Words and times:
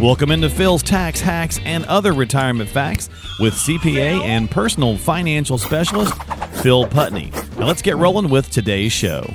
Welcome 0.00 0.30
into 0.30 0.48
Phil's 0.48 0.82
Tax 0.82 1.20
Hacks 1.20 1.60
and 1.66 1.84
Other 1.84 2.14
Retirement 2.14 2.70
Facts 2.70 3.10
with 3.38 3.52
CPA 3.52 4.22
and 4.22 4.50
personal 4.50 4.96
financial 4.96 5.58
specialist 5.58 6.14
Phil 6.62 6.86
Putney. 6.86 7.30
Now 7.58 7.66
let's 7.66 7.82
get 7.82 7.98
rolling 7.98 8.30
with 8.30 8.48
today's 8.48 8.92
show. 8.92 9.30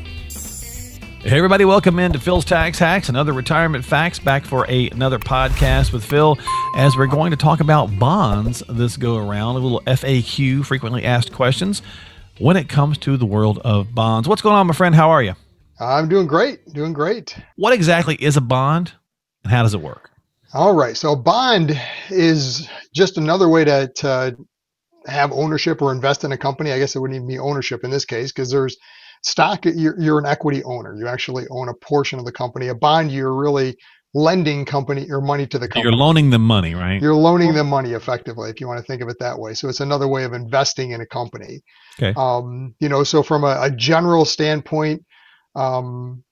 Hey 1.20 1.38
everybody, 1.38 1.65
welcome 1.65 1.99
into 1.99 2.17
Phil's 2.17 2.46
Tax 2.46 2.79
Hacks 2.79 3.09
and 3.09 3.15
Other 3.15 3.31
Retirement 3.31 3.86
Facts. 3.86 4.17
Back 4.17 4.43
for 4.43 4.65
a, 4.67 4.89
another 4.89 5.20
podcast 5.20 5.93
with 5.93 6.03
Phil 6.03 6.35
as 6.75 6.97
we're 6.97 7.05
going 7.05 7.29
to 7.29 7.37
talk 7.37 7.59
about 7.59 7.99
bonds 7.99 8.63
this 8.67 8.97
go 8.97 9.17
around, 9.17 9.57
a 9.57 9.59
little 9.59 9.81
FAQ, 9.81 10.65
frequently 10.65 11.03
asked 11.03 11.31
questions, 11.31 11.83
when 12.39 12.57
it 12.57 12.69
comes 12.69 12.97
to 12.97 13.17
the 13.17 13.25
world 13.27 13.59
of 13.59 13.93
bonds. 13.93 14.27
What's 14.27 14.41
going 14.41 14.55
on, 14.55 14.65
my 14.65 14.73
friend? 14.73 14.95
How 14.95 15.11
are 15.11 15.21
you? 15.21 15.35
I'm 15.79 16.09
doing 16.09 16.25
great. 16.25 16.66
Doing 16.73 16.93
great. 16.93 17.38
What 17.55 17.71
exactly 17.71 18.16
is 18.16 18.35
a 18.35 18.41
bond 18.41 18.93
and 19.43 19.53
how 19.53 19.61
does 19.61 19.75
it 19.75 19.81
work? 19.81 20.09
All 20.55 20.73
right. 20.73 20.95
So, 20.95 21.12
a 21.12 21.16
bond 21.17 21.77
is 22.09 22.70
just 22.93 23.17
another 23.17 23.49
way 23.49 23.66
to, 23.66 23.91
to 23.98 24.38
have 25.05 25.34
ownership 25.34 25.81
or 25.81 25.91
invest 25.91 26.23
in 26.23 26.31
a 26.31 26.38
company. 26.38 26.71
I 26.71 26.79
guess 26.79 26.95
it 26.95 26.99
wouldn't 26.99 27.17
even 27.17 27.27
be 27.27 27.39
ownership 27.39 27.84
in 27.84 27.91
this 27.91 28.05
case 28.05 28.31
because 28.31 28.49
there's 28.52 28.77
stock, 29.21 29.65
you're, 29.65 29.99
you're 29.99 30.17
an 30.17 30.26
equity 30.26 30.63
owner. 30.63 30.95
You 30.95 31.07
actually 31.07 31.45
own 31.52 31.67
a 31.67 31.73
portion 31.73 32.20
of 32.20 32.26
the 32.26 32.31
company. 32.31 32.70
A 32.70 32.76
bond, 32.76 33.12
you're 33.12 33.34
really 33.34 33.76
lending 34.13 34.63
company 34.63 35.05
your 35.05 35.20
money 35.20 35.45
to 35.45 35.59
the 35.59 35.67
company. 35.67 35.84
You're 35.84 35.99
loaning 35.99 36.29
them 36.29 36.43
money, 36.43 36.73
right? 36.73 37.01
You're 37.01 37.15
loaning 37.15 37.53
them 37.53 37.67
money 37.67 37.91
effectively, 37.91 38.49
if 38.49 38.62
you 38.62 38.67
want 38.67 38.79
to 38.79 38.85
think 38.85 39.01
of 39.01 39.09
it 39.09 39.17
that 39.20 39.37
way. 39.37 39.55
So 39.55 39.67
it's 39.67 39.81
another 39.81 40.07
way 40.07 40.23
of 40.23 40.31
investing 40.31 40.91
in 40.91 41.01
a 41.01 41.05
company. 41.05 41.63
Okay. 41.99 42.13
Um, 42.15 42.76
you 42.79 42.87
know, 42.87 43.03
so 43.03 43.21
from 43.21 43.43
a, 43.43 43.57
a 43.59 43.71
general 43.71 44.23
standpoint, 44.23 45.03
um, 45.53 46.23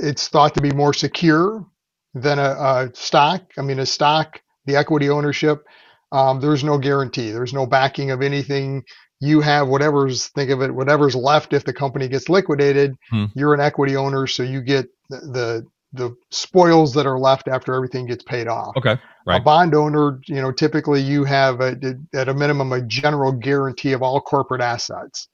it's 0.00 0.28
thought 0.28 0.54
to 0.54 0.62
be 0.62 0.72
more 0.72 0.94
secure 0.94 1.66
than 2.14 2.38
a, 2.38 2.42
a, 2.42 2.90
stock. 2.94 3.50
I 3.58 3.62
mean, 3.62 3.78
a 3.78 3.86
stock, 3.86 4.40
the 4.66 4.76
equity 4.76 5.10
ownership, 5.10 5.64
um, 6.12 6.40
there's 6.40 6.64
no 6.64 6.78
guarantee. 6.78 7.30
There's 7.30 7.52
no 7.52 7.66
backing 7.66 8.10
of 8.10 8.22
anything. 8.22 8.84
You 9.20 9.40
have 9.40 9.68
whatever's, 9.68 10.28
think 10.28 10.50
of 10.50 10.62
it, 10.62 10.74
whatever's 10.74 11.14
left 11.14 11.52
if 11.52 11.64
the 11.64 11.72
company 11.72 12.08
gets 12.08 12.28
liquidated. 12.28 12.96
Hmm. 13.10 13.26
You're 13.34 13.54
an 13.54 13.60
equity 13.60 13.96
owner, 13.96 14.26
so 14.26 14.42
you 14.42 14.62
get 14.62 14.88
the, 15.10 15.18
the 15.18 15.66
the 15.92 16.14
spoils 16.30 16.92
that 16.94 17.06
are 17.06 17.18
left 17.18 17.48
after 17.48 17.74
everything 17.74 18.06
gets 18.06 18.22
paid 18.22 18.46
off. 18.46 18.76
Okay. 18.76 18.98
Right. 19.26 19.40
A 19.40 19.44
bond 19.44 19.74
owner, 19.74 20.20
you 20.26 20.40
know, 20.40 20.52
typically 20.52 21.00
you 21.00 21.24
have 21.24 21.60
a, 21.60 21.76
at 22.14 22.28
a 22.28 22.34
minimum 22.34 22.72
a 22.72 22.82
general 22.82 23.32
guarantee 23.32 23.92
of 23.92 24.02
all 24.02 24.20
corporate 24.20 24.60
assets. 24.60 25.28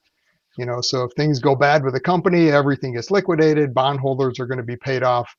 You 0.57 0.67
know, 0.67 0.81
so 0.81 1.03
if 1.05 1.13
things 1.17 1.41
go 1.41 1.57
bad 1.57 1.83
with 1.83 1.95
the 1.95 2.01
company, 2.01 2.51
everything 2.51 2.95
gets 2.95 3.11
liquidated, 3.11 3.75
bondholders 3.75 4.39
are 4.39 4.47
going 4.47 4.59
to 4.59 4.65
be 4.65 4.77
paid 4.77 5.03
off 5.03 5.35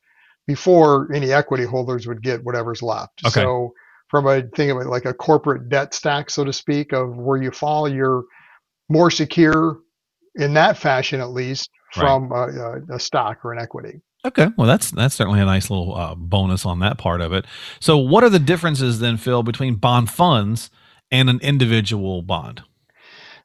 before 0.46 1.12
any 1.12 1.32
equity 1.32 1.64
holders 1.64 2.06
would 2.06 2.22
get 2.22 2.44
whatever's 2.44 2.82
left. 2.82 3.22
Okay. 3.24 3.40
So 3.40 3.74
from 4.08 4.26
a 4.26 4.42
thing 4.42 4.70
of 4.70 4.78
it 4.78 4.86
like 4.86 5.04
a 5.04 5.14
corporate 5.14 5.68
debt 5.68 5.94
stack, 5.94 6.30
so 6.30 6.44
to 6.44 6.52
speak, 6.52 6.92
of 6.92 7.16
where 7.16 7.40
you 7.40 7.50
fall, 7.50 7.88
you're 7.88 8.24
more 8.88 9.10
secure 9.10 9.80
in 10.36 10.54
that 10.54 10.76
fashion, 10.76 11.20
at 11.20 11.30
least, 11.30 11.70
from 11.92 12.28
right. 12.28 12.82
a, 12.90 12.94
a, 12.94 13.00
stock 13.00 13.44
or 13.44 13.52
an 13.52 13.58
equity. 13.58 14.00
Okay, 14.24 14.48
well 14.56 14.66
that's 14.66 14.90
that's 14.90 15.14
certainly 15.14 15.40
a 15.40 15.44
nice 15.44 15.70
little 15.70 15.94
uh, 15.94 16.14
bonus 16.14 16.66
on 16.66 16.80
that 16.80 16.98
part 16.98 17.20
of 17.20 17.32
it. 17.32 17.46
So, 17.80 17.96
what 17.96 18.24
are 18.24 18.28
the 18.30 18.38
differences 18.38 18.98
then, 18.98 19.16
Phil, 19.16 19.42
between 19.42 19.76
bond 19.76 20.10
funds 20.10 20.70
and 21.10 21.30
an 21.30 21.40
individual 21.42 22.22
bond? 22.22 22.62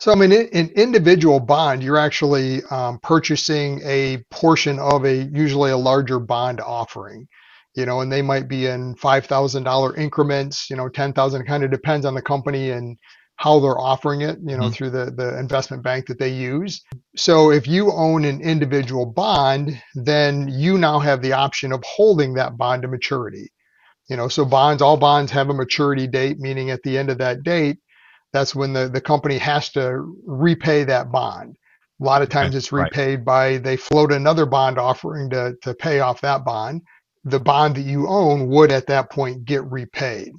So, 0.01 0.11
I 0.11 0.15
mean, 0.15 0.31
in 0.31 0.47
an 0.53 0.71
individual 0.71 1.39
bond, 1.39 1.83
you're 1.83 1.99
actually 1.99 2.63
um, 2.71 2.97
purchasing 3.03 3.81
a 3.83 4.17
portion 4.31 4.79
of 4.79 5.05
a 5.05 5.29
usually 5.31 5.69
a 5.69 5.77
larger 5.77 6.19
bond 6.19 6.59
offering, 6.59 7.27
you 7.75 7.85
know, 7.85 8.01
and 8.01 8.11
they 8.11 8.23
might 8.23 8.47
be 8.47 8.65
in 8.65 8.95
five 8.95 9.27
thousand 9.27 9.61
dollar 9.61 9.95
increments, 9.95 10.71
you 10.71 10.75
know, 10.75 10.89
ten 10.89 11.13
thousand. 11.13 11.45
Kind 11.45 11.63
of 11.63 11.69
depends 11.69 12.07
on 12.07 12.15
the 12.15 12.21
company 12.23 12.71
and 12.71 12.97
how 13.35 13.59
they're 13.59 13.77
offering 13.77 14.21
it, 14.21 14.39
you 14.43 14.57
know, 14.57 14.63
mm-hmm. 14.63 14.71
through 14.71 14.89
the 14.89 15.11
the 15.15 15.37
investment 15.37 15.83
bank 15.83 16.07
that 16.07 16.17
they 16.17 16.33
use. 16.33 16.83
So, 17.15 17.51
if 17.51 17.67
you 17.67 17.91
own 17.91 18.25
an 18.25 18.41
individual 18.41 19.05
bond, 19.05 19.79
then 19.93 20.47
you 20.47 20.79
now 20.79 20.97
have 20.97 21.21
the 21.21 21.33
option 21.33 21.71
of 21.71 21.83
holding 21.83 22.33
that 22.33 22.57
bond 22.57 22.81
to 22.81 22.87
maturity. 22.87 23.51
You 24.09 24.17
know, 24.17 24.29
so 24.29 24.45
bonds, 24.45 24.81
all 24.81 24.97
bonds 24.97 25.31
have 25.31 25.49
a 25.49 25.53
maturity 25.53 26.07
date, 26.07 26.39
meaning 26.39 26.71
at 26.71 26.81
the 26.81 26.97
end 26.97 27.11
of 27.11 27.19
that 27.19 27.43
date 27.43 27.77
that's 28.33 28.55
when 28.55 28.73
the, 28.73 28.87
the 28.87 29.01
company 29.01 29.37
has 29.37 29.69
to 29.69 30.15
repay 30.25 30.83
that 30.85 31.11
bond. 31.11 31.57
A 31.99 32.03
lot 32.03 32.21
of 32.21 32.29
times 32.29 32.55
it's 32.55 32.71
repaid 32.71 33.19
right. 33.19 33.25
by 33.25 33.57
they 33.57 33.77
float 33.77 34.11
another 34.11 34.45
bond 34.45 34.79
offering 34.79 35.29
to, 35.31 35.55
to 35.61 35.73
pay 35.73 35.99
off 35.99 36.21
that 36.21 36.43
bond. 36.43 36.81
The 37.25 37.39
bond 37.39 37.75
that 37.75 37.81
you 37.81 38.07
own 38.07 38.47
would 38.47 38.71
at 38.71 38.87
that 38.87 39.11
point 39.11 39.45
get 39.45 39.63
repaid. 39.65 40.31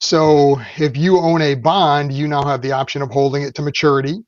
So 0.00 0.60
if 0.76 0.96
you 0.96 1.18
own 1.18 1.40
a 1.40 1.54
bond, 1.54 2.12
you 2.12 2.28
now 2.28 2.44
have 2.44 2.60
the 2.60 2.72
option 2.72 3.00
of 3.02 3.10
holding 3.10 3.42
it 3.42 3.54
to 3.54 3.62
maturity 3.62 4.18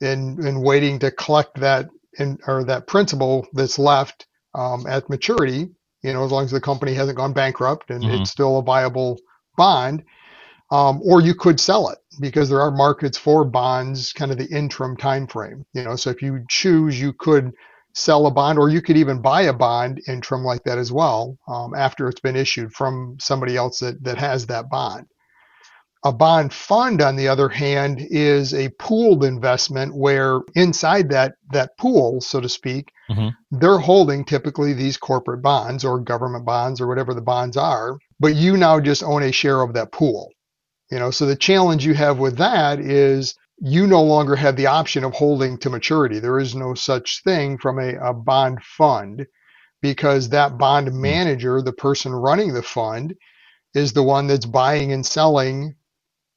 and, 0.00 0.38
and 0.38 0.62
waiting 0.62 0.98
to 1.00 1.10
collect 1.10 1.60
that 1.60 1.88
in, 2.18 2.38
or 2.46 2.64
that 2.64 2.86
principal 2.86 3.46
that's 3.52 3.78
left 3.78 4.26
um, 4.54 4.86
at 4.86 5.10
maturity, 5.10 5.68
you 6.02 6.12
know, 6.12 6.24
as 6.24 6.32
long 6.32 6.44
as 6.44 6.50
the 6.50 6.60
company 6.60 6.94
hasn't 6.94 7.18
gone 7.18 7.34
bankrupt 7.34 7.90
and 7.90 8.02
mm-hmm. 8.02 8.22
it's 8.22 8.30
still 8.30 8.58
a 8.58 8.62
viable 8.62 9.18
bond 9.56 10.02
um, 10.70 11.00
or 11.04 11.20
you 11.20 11.34
could 11.34 11.60
sell 11.60 11.88
it 11.88 11.98
because 12.20 12.48
there 12.48 12.60
are 12.60 12.70
markets 12.70 13.18
for 13.18 13.44
bonds 13.44 14.12
kind 14.12 14.32
of 14.32 14.38
the 14.38 14.48
interim 14.48 14.96
time 14.96 15.26
frame 15.26 15.64
you 15.72 15.82
know? 15.82 15.96
So 15.96 16.10
if 16.10 16.22
you 16.22 16.44
choose 16.48 17.00
you 17.00 17.12
could 17.12 17.52
sell 17.96 18.26
a 18.26 18.30
bond 18.30 18.58
or 18.58 18.68
you 18.68 18.82
could 18.82 18.98
even 18.98 19.22
buy 19.22 19.42
a 19.42 19.52
bond 19.54 20.02
interim 20.06 20.44
like 20.44 20.62
that 20.64 20.76
as 20.76 20.92
well 20.92 21.38
um, 21.48 21.74
after 21.74 22.08
it's 22.08 22.20
been 22.20 22.36
issued 22.36 22.70
from 22.72 23.16
somebody 23.18 23.56
else 23.56 23.78
that, 23.78 24.04
that 24.04 24.18
has 24.18 24.46
that 24.46 24.68
bond. 24.68 25.06
A 26.04 26.12
bond 26.12 26.52
fund 26.52 27.00
on 27.00 27.16
the 27.16 27.26
other 27.26 27.48
hand 27.48 28.06
is 28.10 28.52
a 28.52 28.68
pooled 28.78 29.24
investment 29.24 29.96
where 29.96 30.40
inside 30.54 31.08
that 31.08 31.34
that 31.52 31.76
pool 31.78 32.20
so 32.20 32.38
to 32.38 32.48
speak 32.48 32.92
mm-hmm. 33.10 33.28
they're 33.58 33.78
holding 33.78 34.24
typically 34.24 34.74
these 34.74 34.98
corporate 34.98 35.42
bonds 35.42 35.84
or 35.84 35.98
government 35.98 36.44
bonds 36.44 36.80
or 36.80 36.86
whatever 36.86 37.14
the 37.14 37.22
bonds 37.22 37.56
are 37.56 37.98
but 38.20 38.36
you 38.36 38.56
now 38.56 38.78
just 38.78 39.02
own 39.02 39.22
a 39.22 39.32
share 39.32 39.62
of 39.62 39.72
that 39.72 39.90
pool 39.90 40.30
you 40.90 40.98
know, 40.98 41.10
so 41.10 41.26
the 41.26 41.36
challenge 41.36 41.84
you 41.84 41.94
have 41.94 42.18
with 42.18 42.38
that 42.38 42.78
is 42.78 43.34
you 43.58 43.86
no 43.86 44.02
longer 44.02 44.36
have 44.36 44.56
the 44.56 44.66
option 44.66 45.02
of 45.04 45.14
holding 45.14 45.58
to 45.58 45.70
maturity. 45.70 46.18
There 46.18 46.38
is 46.38 46.54
no 46.54 46.74
such 46.74 47.22
thing 47.24 47.58
from 47.58 47.78
a, 47.78 47.94
a 47.96 48.12
bond 48.12 48.62
fund 48.62 49.26
because 49.82 50.28
that 50.28 50.58
bond 50.58 50.88
hmm. 50.88 51.00
manager, 51.00 51.62
the 51.62 51.72
person 51.72 52.12
running 52.12 52.54
the 52.54 52.62
fund, 52.62 53.14
is 53.74 53.92
the 53.92 54.02
one 54.02 54.26
that's 54.26 54.46
buying 54.46 54.92
and 54.92 55.04
selling 55.04 55.74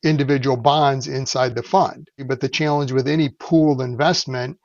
individual 0.04 0.58
bonds 0.58 1.08
inside 1.08 1.56
the 1.56 1.64
fund. 1.64 2.10
But 2.26 2.40
the 2.40 2.50
challenge 2.50 2.92
with 2.92 3.08
any 3.08 3.30
pooled 3.30 3.82
investment 3.82 4.58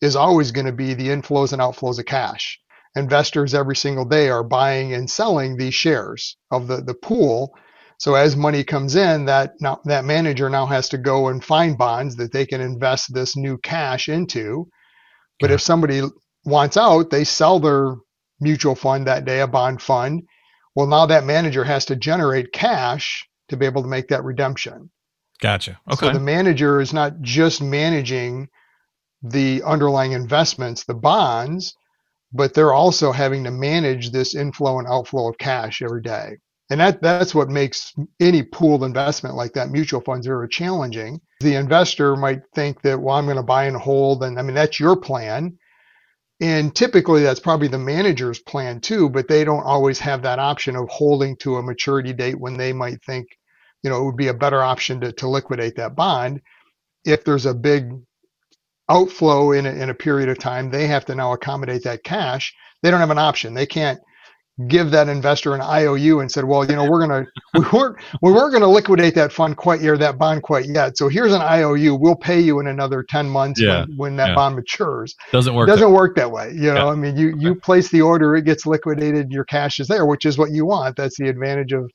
is 0.00 0.16
always 0.16 0.50
going 0.50 0.66
to 0.66 0.72
be 0.72 0.94
the 0.94 1.08
inflows 1.08 1.52
and 1.52 1.60
outflows 1.60 1.98
of 1.98 2.06
cash. 2.06 2.60
Investors 2.96 3.54
every 3.54 3.76
single 3.76 4.04
day 4.04 4.28
are 4.28 4.44
buying 4.44 4.92
and 4.92 5.10
selling 5.10 5.56
these 5.56 5.74
shares 5.74 6.36
of 6.50 6.66
the, 6.66 6.76
the 6.76 6.94
pool 6.94 7.54
so 8.04 8.16
as 8.16 8.36
money 8.36 8.62
comes 8.62 8.96
in, 8.96 9.24
that 9.24 9.54
now, 9.60 9.80
that 9.86 10.04
manager 10.04 10.50
now 10.50 10.66
has 10.66 10.90
to 10.90 10.98
go 10.98 11.28
and 11.28 11.42
find 11.42 11.78
bonds 11.78 12.16
that 12.16 12.34
they 12.34 12.44
can 12.44 12.60
invest 12.60 13.14
this 13.14 13.34
new 13.34 13.56
cash 13.56 14.10
into. 14.10 14.68
But 15.40 15.48
yeah. 15.48 15.54
if 15.54 15.62
somebody 15.62 16.02
wants 16.44 16.76
out, 16.76 17.08
they 17.08 17.24
sell 17.24 17.60
their 17.60 17.94
mutual 18.40 18.74
fund 18.74 19.06
that 19.06 19.24
day, 19.24 19.40
a 19.40 19.46
bond 19.46 19.80
fund. 19.80 20.24
Well, 20.74 20.86
now 20.86 21.06
that 21.06 21.24
manager 21.24 21.64
has 21.64 21.86
to 21.86 21.96
generate 21.96 22.52
cash 22.52 23.26
to 23.48 23.56
be 23.56 23.64
able 23.64 23.80
to 23.80 23.88
make 23.88 24.08
that 24.08 24.22
redemption. 24.22 24.90
Gotcha. 25.40 25.80
Okay. 25.90 26.08
So 26.08 26.12
the 26.12 26.20
manager 26.20 26.82
is 26.82 26.92
not 26.92 27.22
just 27.22 27.62
managing 27.62 28.48
the 29.22 29.62
underlying 29.62 30.12
investments, 30.12 30.84
the 30.84 30.92
bonds, 30.92 31.74
but 32.34 32.52
they're 32.52 32.74
also 32.74 33.12
having 33.12 33.44
to 33.44 33.50
manage 33.50 34.10
this 34.10 34.34
inflow 34.34 34.78
and 34.78 34.86
outflow 34.86 35.30
of 35.30 35.38
cash 35.38 35.80
every 35.80 36.02
day. 36.02 36.36
And 36.70 36.80
that, 36.80 37.02
that's 37.02 37.34
what 37.34 37.50
makes 37.50 37.92
any 38.20 38.42
pooled 38.42 38.84
investment 38.84 39.34
like 39.34 39.52
that 39.52 39.70
mutual 39.70 40.00
funds 40.00 40.26
very 40.26 40.48
challenging. 40.48 41.20
The 41.40 41.56
investor 41.56 42.16
might 42.16 42.40
think 42.54 42.80
that, 42.82 43.00
well, 43.00 43.16
I'm 43.16 43.26
going 43.26 43.36
to 43.36 43.42
buy 43.42 43.66
and 43.66 43.76
hold. 43.76 44.22
And 44.22 44.38
I 44.38 44.42
mean, 44.42 44.54
that's 44.54 44.80
your 44.80 44.96
plan. 44.96 45.58
And 46.40 46.74
typically 46.74 47.22
that's 47.22 47.40
probably 47.40 47.68
the 47.68 47.78
manager's 47.78 48.40
plan 48.40 48.80
too, 48.80 49.08
but 49.08 49.28
they 49.28 49.44
don't 49.44 49.62
always 49.62 49.98
have 50.00 50.22
that 50.22 50.38
option 50.38 50.74
of 50.74 50.88
holding 50.88 51.36
to 51.38 51.56
a 51.56 51.62
maturity 51.62 52.12
date 52.12 52.40
when 52.40 52.56
they 52.56 52.72
might 52.72 53.02
think, 53.04 53.28
you 53.82 53.90
know, 53.90 54.00
it 54.00 54.04
would 54.04 54.16
be 54.16 54.28
a 54.28 54.34
better 54.34 54.62
option 54.62 55.00
to, 55.02 55.12
to 55.12 55.28
liquidate 55.28 55.76
that 55.76 55.94
bond. 55.94 56.40
If 57.04 57.24
there's 57.24 57.46
a 57.46 57.54
big 57.54 57.90
outflow 58.88 59.52
in 59.52 59.66
a, 59.66 59.70
in 59.70 59.90
a 59.90 59.94
period 59.94 60.28
of 60.28 60.38
time, 60.38 60.70
they 60.70 60.86
have 60.86 61.04
to 61.06 61.14
now 61.14 61.32
accommodate 61.32 61.84
that 61.84 62.04
cash. 62.04 62.54
They 62.82 62.90
don't 62.90 63.00
have 63.00 63.10
an 63.10 63.18
option. 63.18 63.54
They 63.54 63.66
can't 63.66 64.00
give 64.68 64.90
that 64.92 65.08
investor 65.08 65.54
an 65.54 65.60
IOU 65.60 66.20
and 66.20 66.30
said, 66.30 66.44
well, 66.44 66.64
you 66.64 66.76
know, 66.76 66.88
we're 66.88 67.00
gonna 67.00 67.26
we 67.54 67.60
weren't 67.72 67.96
we 68.22 68.32
weren't 68.32 68.52
gonna 68.52 68.68
liquidate 68.68 69.14
that 69.16 69.32
fund 69.32 69.56
quite 69.56 69.80
yet, 69.80 69.98
that 69.98 70.18
bond 70.18 70.42
quite 70.42 70.66
yet. 70.66 70.96
So 70.96 71.08
here's 71.08 71.32
an 71.32 71.42
IOU. 71.42 71.96
We'll 71.96 72.16
pay 72.16 72.40
you 72.40 72.60
in 72.60 72.66
another 72.66 73.02
10 73.02 73.28
months 73.28 73.60
Yeah, 73.60 73.80
when, 73.86 73.96
when 73.96 74.16
that 74.16 74.28
yeah. 74.30 74.34
bond 74.34 74.56
matures. 74.56 75.14
Doesn't 75.32 75.54
work. 75.54 75.66
Doesn't 75.66 75.92
work 75.92 76.16
that 76.16 76.30
way. 76.30 76.52
You 76.52 76.72
know, 76.72 76.86
Yeah. 76.86 76.92
I 76.92 76.94
mean, 76.94 77.16
you 77.16 77.36
you 77.38 77.54
place 77.56 77.88
the 77.90 78.02
order, 78.02 78.36
it 78.36 78.44
gets 78.44 78.64
liquidated, 78.66 79.30
your 79.32 79.44
cash 79.44 79.80
is 79.80 79.88
there, 79.88 80.06
which 80.06 80.24
is 80.24 80.38
what 80.38 80.50
you 80.52 80.66
want. 80.66 80.96
That's 80.96 81.18
the 81.18 81.28
advantage 81.28 81.72
of, 81.72 81.90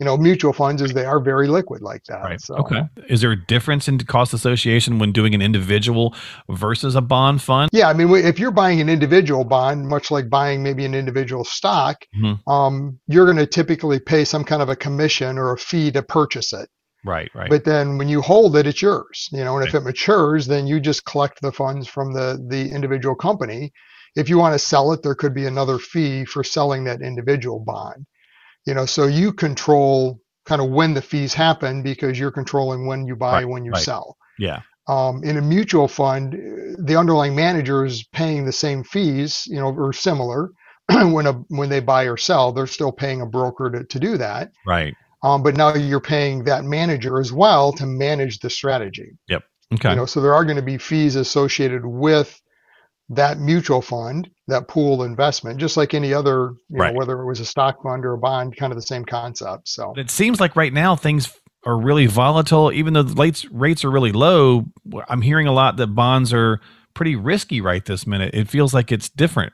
you 0.00 0.06
know, 0.06 0.16
mutual 0.16 0.54
funds 0.54 0.80
is 0.80 0.94
they 0.94 1.04
are 1.04 1.20
very 1.20 1.46
liquid 1.46 1.82
like 1.82 2.02
that. 2.04 2.22
Right. 2.22 2.40
So 2.40 2.56
Okay. 2.56 2.80
Is 3.08 3.20
there 3.20 3.32
a 3.32 3.36
difference 3.46 3.86
in 3.86 3.98
cost 3.98 4.32
association 4.32 4.98
when 4.98 5.12
doing 5.12 5.34
an 5.34 5.42
individual 5.42 6.14
versus 6.48 6.94
a 6.96 7.02
bond 7.02 7.42
fund? 7.42 7.68
Yeah, 7.72 7.88
I 7.90 7.92
mean, 7.92 8.10
if 8.14 8.38
you're 8.38 8.50
buying 8.50 8.80
an 8.80 8.88
individual 8.88 9.44
bond, 9.44 9.86
much 9.88 10.10
like 10.10 10.30
buying 10.30 10.62
maybe 10.62 10.86
an 10.86 10.94
individual 10.94 11.44
stock, 11.44 12.06
Mhm. 12.18 12.40
um, 12.50 12.98
you're 13.08 13.26
going 13.26 13.36
to 13.36 13.46
typically 13.46 14.00
pay 14.00 14.24
some 14.24 14.42
kind 14.42 14.62
of 14.62 14.70
a 14.70 14.76
commission 14.76 15.36
or 15.36 15.52
a 15.52 15.58
fee 15.58 15.90
to 15.92 16.02
purchase 16.02 16.54
it. 16.54 16.68
Right. 17.04 17.30
Right. 17.34 17.50
But 17.50 17.64
then 17.64 17.98
when 17.98 18.08
you 18.08 18.22
hold 18.22 18.56
it, 18.56 18.66
it's 18.66 18.80
yours. 18.82 19.28
You 19.32 19.44
know, 19.44 19.56
and 19.58 19.66
if 19.68 19.74
it 19.74 19.80
matures, 19.80 20.46
then 20.46 20.66
you 20.66 20.80
just 20.80 21.04
collect 21.04 21.40
the 21.42 21.52
funds 21.52 21.86
from 21.86 22.12
the 22.14 22.42
the 22.48 22.70
individual 22.70 23.14
company. 23.14 23.72
If 24.16 24.28
you 24.28 24.38
want 24.38 24.54
to 24.54 24.58
sell 24.58 24.92
it, 24.92 25.02
there 25.02 25.14
could 25.14 25.32
be 25.34 25.46
another 25.46 25.78
fee 25.78 26.24
for 26.24 26.42
selling 26.42 26.84
that 26.84 27.00
individual 27.00 27.60
bond. 27.60 28.06
You 28.66 28.74
know, 28.74 28.86
so 28.86 29.06
you 29.06 29.32
control 29.32 30.20
kind 30.46 30.60
of 30.60 30.70
when 30.70 30.94
the 30.94 31.02
fees 31.02 31.34
happen 31.34 31.82
because 31.82 32.18
you're 32.18 32.30
controlling 32.30 32.86
when 32.86 33.06
you 33.06 33.16
buy, 33.16 33.32
Right, 33.42 33.48
when 33.48 33.64
you 33.64 33.72
right. 33.72 33.82
sell. 33.82 34.16
yeah. 34.38 34.60
Um, 34.88 35.22
in 35.22 35.36
a 35.36 35.42
mutual 35.42 35.86
fund, 35.86 36.32
the 36.78 36.96
underlying 36.96 37.36
manager 37.36 37.84
is 37.84 38.02
paying 38.12 38.44
the 38.44 38.52
same 38.52 38.82
fees, 38.82 39.44
you 39.46 39.56
know, 39.60 39.72
or 39.72 39.92
similar 39.92 40.50
when 40.88 41.26
a 41.26 41.32
when 41.48 41.68
they 41.68 41.78
buy 41.78 42.04
or 42.04 42.16
sell. 42.16 42.50
They're 42.50 42.66
still 42.66 42.90
paying 42.90 43.20
a 43.20 43.26
broker 43.26 43.70
to, 43.70 43.84
to 43.84 44.00
do 44.00 44.16
that. 44.16 44.50
Right. 44.66 44.94
Um, 45.22 45.42
but 45.44 45.56
now 45.56 45.74
you're 45.74 46.00
paying 46.00 46.42
that 46.44 46.64
manager 46.64 47.20
as 47.20 47.32
well 47.32 47.72
to 47.74 47.86
manage 47.86 48.40
the 48.40 48.50
strategy. 48.50 49.12
Yep. 49.28 49.42
Okay. 49.74 49.90
You 49.90 49.96
know, 49.96 50.06
so 50.06 50.20
there 50.20 50.34
are 50.34 50.44
going 50.44 50.56
to 50.56 50.62
be 50.62 50.78
fees 50.78 51.14
associated 51.14 51.84
with 51.86 52.40
that 53.10 53.38
mutual 53.38 53.82
fund, 53.82 54.30
that 54.46 54.68
pool 54.68 55.02
investment, 55.02 55.58
just 55.58 55.76
like 55.76 55.94
any 55.94 56.14
other, 56.14 56.52
you 56.68 56.78
Right. 56.78 56.92
know, 56.94 56.98
whether 56.98 57.20
it 57.20 57.26
was 57.26 57.40
a 57.40 57.44
stock 57.44 57.82
fund 57.82 58.04
or 58.04 58.14
a 58.14 58.18
bond, 58.18 58.56
kind 58.56 58.72
of 58.72 58.76
the 58.76 58.82
same 58.86 59.04
concept. 59.04 59.68
So 59.68 59.92
it 59.96 60.10
seems 60.10 60.40
like 60.40 60.54
right 60.56 60.72
now 60.72 60.96
things 60.96 61.32
are 61.66 61.78
really 61.78 62.06
volatile. 62.06 62.72
Even 62.72 62.94
though 62.94 63.02
the 63.02 63.14
rates 63.14 63.44
rates 63.50 63.84
are 63.84 63.90
really 63.90 64.12
low, 64.12 64.64
I'm 65.08 65.22
hearing 65.22 65.46
a 65.46 65.52
lot 65.52 65.76
that 65.76 65.88
bonds 65.88 66.32
are 66.32 66.60
pretty 66.94 67.16
risky 67.16 67.60
right 67.60 67.84
this 67.84 68.06
minute. 68.06 68.32
It 68.34 68.48
feels 68.48 68.72
like 68.72 68.90
it's 68.92 69.08
different. 69.08 69.52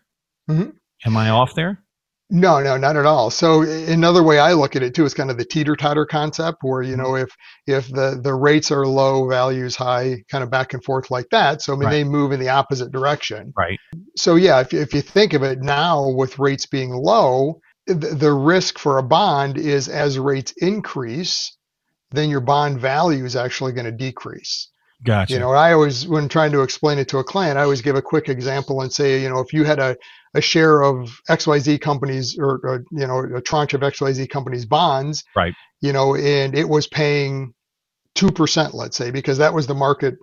Mhm. 0.48 0.74
Am 1.04 1.16
I 1.16 1.30
off 1.30 1.54
there? 1.54 1.82
No, 2.28 2.60
no, 2.60 2.76
not 2.76 2.96
at 2.96 3.06
all. 3.06 3.30
So 3.30 3.62
another 3.62 4.22
way 4.22 4.40
I 4.40 4.52
look 4.52 4.74
at 4.74 4.82
it 4.82 4.94
too 4.94 5.04
is 5.04 5.14
kind 5.14 5.30
of 5.30 5.38
the 5.38 5.44
teeter-totter 5.44 6.06
concept, 6.06 6.58
where 6.62 6.82
you 6.82 6.96
Mm-hmm. 6.96 7.02
know 7.02 7.14
if 7.16 7.30
if 7.66 7.88
the 7.88 8.20
the 8.20 8.34
rates 8.34 8.72
are 8.72 8.86
low, 8.86 9.28
values 9.28 9.76
high, 9.76 10.24
kind 10.28 10.42
of 10.42 10.50
back 10.50 10.74
and 10.74 10.82
forth 10.82 11.10
like 11.10 11.28
that. 11.30 11.62
So 11.62 11.72
I 11.72 11.76
mean 11.76 11.84
Right. 11.86 11.92
they 11.92 12.04
move 12.04 12.32
in 12.32 12.40
the 12.40 12.48
opposite 12.48 12.90
direction. 12.90 13.52
Right. 13.56 13.78
So 14.16 14.34
yeah, 14.34 14.60
if 14.60 14.74
if 14.74 14.92
you 14.92 15.02
think 15.02 15.34
of 15.34 15.44
it 15.44 15.60
now 15.60 16.08
with 16.08 16.38
rates 16.40 16.66
being 16.66 16.90
low, 16.90 17.60
the, 17.86 17.94
the 17.94 18.32
risk 18.32 18.78
for 18.78 18.98
a 18.98 19.02
bond 19.04 19.56
is 19.56 19.88
as 19.88 20.18
rates 20.18 20.52
increase, 20.56 21.56
then 22.10 22.28
your 22.28 22.40
bond 22.40 22.80
value 22.80 23.24
is 23.24 23.36
actually 23.36 23.72
going 23.72 23.84
to 23.86 23.92
decrease. 23.92 24.68
Gotcha. 25.04 25.34
You 25.34 25.40
know, 25.40 25.52
I 25.52 25.74
always, 25.74 26.08
when 26.08 26.26
trying 26.28 26.52
to 26.52 26.62
explain 26.62 26.98
it 26.98 27.06
to 27.08 27.18
a 27.18 27.24
client, 27.24 27.58
I 27.58 27.62
always 27.62 27.82
give 27.82 27.96
a 27.96 28.02
quick 28.02 28.28
example 28.30 28.80
and 28.80 28.90
say, 28.92 29.20
you 29.22 29.28
know, 29.28 29.40
if 29.40 29.52
you 29.52 29.62
had 29.64 29.78
a, 29.78 29.94
a 30.36 30.40
share 30.40 30.82
of 30.82 31.20
XYZ 31.28 31.80
companies 31.80 32.38
or, 32.38 32.60
or, 32.62 32.84
you 32.90 33.06
know, 33.06 33.20
a 33.36 33.40
tranche 33.40 33.74
of 33.74 33.80
XYZ 33.80 34.28
companies 34.28 34.66
bonds, 34.66 35.24
Right. 35.34 35.54
you 35.80 35.92
know, 35.92 36.14
and 36.14 36.56
it 36.56 36.68
was 36.68 36.86
paying 36.86 37.54
2%, 38.16 38.74
let's 38.74 38.96
say, 38.96 39.10
because 39.10 39.38
that 39.38 39.54
was 39.54 39.66
the 39.66 39.74
market 39.74 40.14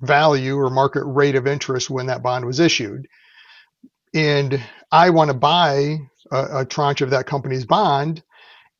value 0.00 0.56
or 0.56 0.70
market 0.70 1.04
rate 1.04 1.36
of 1.36 1.46
interest 1.46 1.90
when 1.90 2.06
that 2.06 2.22
bond 2.22 2.44
was 2.44 2.60
issued. 2.60 3.06
And 4.14 4.62
I 4.92 5.10
want 5.10 5.28
to 5.30 5.36
buy 5.36 5.98
a, 6.30 6.60
a 6.60 6.64
tranche 6.64 7.00
of 7.00 7.10
that 7.10 7.26
company's 7.26 7.66
bond, 7.66 8.22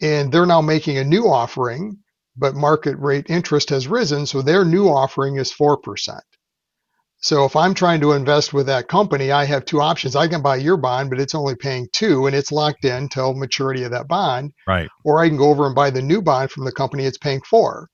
and 0.00 0.30
they're 0.30 0.46
now 0.46 0.60
making 0.60 0.98
a 0.98 1.04
new 1.04 1.26
offering 1.26 1.98
but 2.36 2.54
market 2.54 2.96
rate 2.98 3.26
interest 3.28 3.70
has 3.70 3.86
risen, 3.86 4.26
so 4.26 4.42
their 4.42 4.64
new 4.64 4.88
offering 4.88 5.36
is 5.36 5.52
4%. 5.52 6.18
So 7.24 7.46
if 7.46 7.56
I'm 7.56 7.72
trying 7.72 8.02
to 8.02 8.12
invest 8.12 8.52
with 8.52 8.66
that 8.66 8.86
company, 8.86 9.32
I 9.32 9.46
have 9.46 9.64
two 9.64 9.80
options. 9.80 10.14
I 10.14 10.28
can 10.28 10.42
buy 10.42 10.56
your 10.56 10.76
bond, 10.76 11.08
but 11.08 11.18
it's 11.18 11.34
only 11.34 11.56
paying 11.56 11.88
two 11.90 12.26
and 12.26 12.36
it's 12.36 12.52
locked 12.52 12.84
in 12.84 13.08
till 13.08 13.32
maturity 13.32 13.82
of 13.84 13.92
that 13.92 14.08
bond, 14.08 14.52
right. 14.66 14.90
or 15.06 15.22
I 15.22 15.28
can 15.28 15.38
go 15.38 15.48
over 15.48 15.64
and 15.64 15.74
buy 15.74 15.88
the 15.88 16.02
new 16.02 16.20
bond 16.20 16.50
from 16.50 16.66
the 16.66 16.72
company 16.72 17.06
it's 17.06 17.16
paying 17.16 17.40
four. 17.48 17.88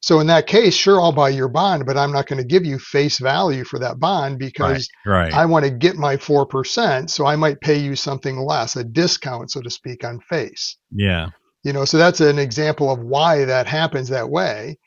So 0.00 0.20
in 0.20 0.28
that 0.28 0.46
case, 0.46 0.74
sure, 0.74 0.98
I'll 0.98 1.12
buy 1.12 1.28
your 1.28 1.48
bond, 1.48 1.84
but 1.84 1.98
I'm 1.98 2.10
not 2.10 2.26
going 2.26 2.40
to 2.40 2.48
give 2.48 2.64
you 2.64 2.78
face 2.78 3.18
value 3.18 3.64
for 3.64 3.78
that 3.80 4.00
bond 4.00 4.38
because 4.38 4.88
Right. 5.04 5.34
I 5.34 5.44
want 5.44 5.66
to 5.66 5.70
get 5.70 5.96
my 5.96 6.16
4%. 6.16 7.10
So 7.10 7.26
I 7.26 7.36
might 7.36 7.60
pay 7.60 7.76
you 7.76 7.96
something 7.96 8.38
less, 8.38 8.76
a 8.76 8.84
discount, 8.84 9.50
so 9.50 9.60
to 9.60 9.68
speak, 9.68 10.04
on 10.04 10.20
face 10.20 10.78
yeah. 10.90 11.28
you 11.64 11.72
know 11.74 11.84
so 11.84 11.98
that's 11.98 12.20
an 12.20 12.38
example 12.38 12.90
of 12.90 13.00
why 13.00 13.44
that 13.44 13.66
happens 13.66 14.08
that 14.08 14.30
way 14.30 14.78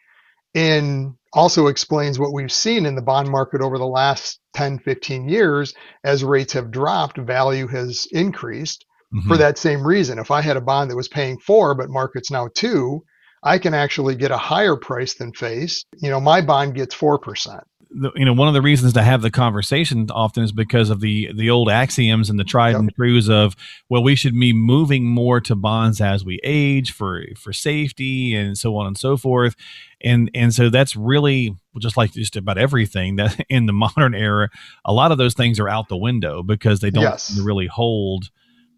and 0.55 1.13
also 1.33 1.67
explains 1.67 2.19
what 2.19 2.33
we've 2.33 2.51
seen 2.51 2.85
in 2.85 2.95
the 2.95 3.01
bond 3.01 3.29
market 3.29 3.61
over 3.61 3.77
the 3.77 3.87
last 3.87 4.39
10 4.53 4.79
15 4.79 5.29
years 5.29 5.73
as 6.03 6.23
rates 6.23 6.53
have 6.53 6.71
dropped 6.71 7.17
value 7.17 7.67
has 7.67 8.05
increased 8.11 8.85
for 9.27 9.35
Mhm. 9.35 9.39
that 9.39 9.57
same 9.57 9.85
reason. 9.85 10.19
If 10.19 10.31
i 10.31 10.41
had 10.41 10.57
a 10.57 10.61
bond 10.61 10.89
that 10.91 10.95
was 10.95 11.07
paying 11.07 11.37
four 11.39 11.73
but 11.75 11.89
market's 11.89 12.31
now 12.31 12.47
two 12.53 13.01
i 13.43 13.57
can 13.57 13.73
actually 13.73 14.15
get 14.15 14.31
a 14.31 14.37
higher 14.37 14.75
price 14.75 15.13
than 15.15 15.31
face. 15.33 15.85
You 16.01 16.09
know 16.09 16.19
my 16.21 16.41
bond 16.41 16.75
gets 16.75 16.93
4% 16.95 17.61
the- 17.93 18.11
you 18.15 18.23
know 18.25 18.33
one 18.33 18.47
of 18.47 18.53
the 18.53 18.61
reasons 18.61 18.93
to 18.93 19.03
have 19.03 19.21
the 19.21 19.29
conversation 19.31 20.07
often 20.11 20.43
is 20.43 20.51
because 20.51 20.89
of 20.89 21.01
the 21.01 21.29
the 21.35 21.49
old 21.49 21.69
axioms 21.69 22.29
and 22.29 22.39
the 22.39 22.43
tried 22.43 22.71
Yep. 22.71 22.79
and 22.79 22.95
trues 22.95 23.29
of 23.29 23.55
well 23.89 24.01
we 24.03 24.15
should 24.15 24.37
be 24.39 24.53
moving 24.53 25.05
more 25.05 25.41
to 25.41 25.55
bonds 25.55 25.99
as 26.01 26.23
we 26.23 26.39
age 26.43 26.91
for 26.93 27.23
for 27.37 27.51
safety 27.51 28.33
and 28.33 28.57
so 28.57 28.75
on 28.77 28.87
and 28.87 28.97
so 28.97 29.17
forth 29.17 29.55
and 30.01 30.31
and 30.33 30.53
so 30.53 30.69
that's 30.69 30.95
really 30.95 31.55
just 31.79 31.97
like 31.97 32.13
just 32.13 32.35
about 32.37 32.57
everything 32.57 33.17
that 33.17 33.37
in 33.49 33.65
the 33.65 33.73
modern 33.73 34.15
era 34.15 34.49
a 34.85 34.93
lot 34.93 35.11
of 35.11 35.17
those 35.17 35.33
things 35.33 35.59
are 35.59 35.67
out 35.69 35.89
the 35.89 35.97
window 35.97 36.41
because 36.43 36.79
they 36.79 36.91
don't 36.91 37.03
Yes. 37.03 37.37
really 37.43 37.67
hold 37.67 38.29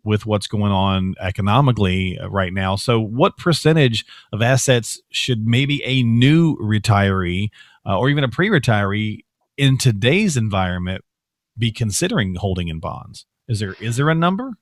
with 0.05 0.25
what's 0.25 0.47
going 0.47 0.71
on 0.73 1.13
economically 1.21 2.19
uh, 2.19 2.27
right 2.29 2.51
now. 2.51 2.75
So, 2.75 2.99
what 2.99 3.37
percentage 3.37 4.05
of 4.33 4.41
assets 4.41 4.99
should 5.11 5.47
maybe 5.47 5.81
a 5.85 6.03
new 6.03 6.57
retiree 6.57 7.49
uh, 7.87 7.97
or 7.97 8.09
even 8.09 8.23
a 8.23 8.29
pre 8.29 8.49
retiree 8.49 9.19
in 9.57 9.77
today's 9.77 10.37
environment 10.37 11.03
be 11.57 11.71
considering 11.71 12.35
holding 12.35 12.67
in 12.67 12.79
bonds? 12.79 13.25
Is 13.47 13.59
there 13.59 13.75
is 13.79 13.97
there 13.97 14.09
a 14.09 14.15
number? 14.15 14.53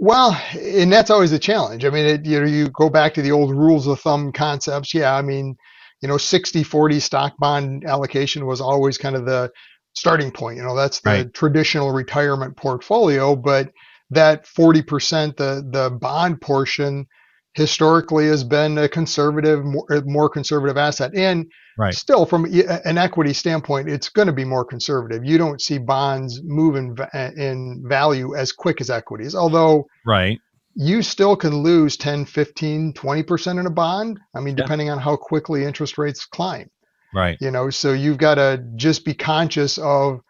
Well, 0.00 0.40
and 0.54 0.92
that's 0.92 1.10
always 1.10 1.32
a 1.32 1.38
challenge. 1.40 1.84
I 1.84 1.90
mean, 1.90 2.06
it, 2.06 2.24
you 2.24 2.38
know, 2.40 2.46
you 2.46 2.68
go 2.70 2.88
back 2.88 3.14
to 3.14 3.22
the 3.22 3.32
old 3.32 3.50
rules 3.50 3.86
of 3.88 3.98
thumb 4.00 4.30
concepts. 4.32 4.94
Yeah, 4.94 5.14
I 5.14 5.22
mean, 5.22 5.56
you 6.00 6.08
know, 6.08 6.18
60 6.18 6.62
40 6.62 7.00
stock 7.00 7.36
bond 7.38 7.84
allocation 7.84 8.46
was 8.46 8.60
always 8.60 8.96
kind 8.96 9.16
of 9.16 9.26
the 9.26 9.50
starting 9.94 10.30
point. 10.30 10.56
You 10.58 10.62
know, 10.62 10.76
that's 10.76 11.00
the 11.00 11.10
Right. 11.10 11.34
traditional 11.34 11.90
retirement 11.90 12.56
portfolio, 12.56 13.34
but 13.34 13.72
that 14.10 14.46
40%, 14.46 15.36
the 15.36 15.68
the 15.68 15.90
bond 15.90 16.40
portion 16.40 17.06
historically 17.54 18.26
has 18.26 18.44
been 18.44 18.78
a 18.78 18.88
conservative 18.88 19.64
more, 19.64 19.86
more 20.04 20.28
conservative 20.28 20.76
asset. 20.76 21.12
And 21.14 21.46
Right. 21.76 21.94
still 21.94 22.26
from 22.26 22.44
an 22.44 22.98
equity 22.98 23.32
standpoint, 23.32 23.88
it's 23.88 24.08
going 24.08 24.26
to 24.26 24.32
be 24.32 24.44
more 24.44 24.64
conservative. 24.64 25.24
You 25.24 25.38
don't 25.38 25.60
see 25.62 25.78
bonds 25.78 26.40
move 26.42 26.74
in, 26.74 26.96
in 27.36 27.84
value 27.86 28.34
as 28.34 28.50
quick 28.50 28.80
as 28.80 28.90
equities. 28.90 29.36
Although 29.36 29.86
Right. 30.04 30.40
you 30.74 31.02
still 31.02 31.36
can 31.36 31.62
lose 31.62 31.96
10, 31.96 32.24
15, 32.24 32.92
20% 32.94 33.60
in 33.60 33.66
a 33.66 33.70
bond. 33.70 34.18
I 34.34 34.40
mean, 34.40 34.56
Yeah. 34.56 34.64
depending 34.64 34.90
on 34.90 34.98
how 34.98 35.14
quickly 35.14 35.64
interest 35.64 35.98
rates 35.98 36.26
climb, 36.26 36.68
Right. 37.14 37.38
you 37.40 37.52
know, 37.52 37.70
so 37.70 37.92
you've 37.92 38.18
got 38.18 38.34
to 38.34 38.60
just 38.74 39.04
be 39.04 39.14
conscious 39.14 39.78
of 39.78 40.20